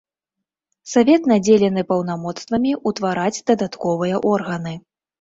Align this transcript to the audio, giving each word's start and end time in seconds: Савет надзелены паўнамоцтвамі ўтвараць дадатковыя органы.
Савет 0.93 1.27
надзелены 1.33 1.85
паўнамоцтвамі 1.93 2.75
ўтвараць 2.89 3.43
дадатковыя 3.53 4.27
органы. 4.35 4.79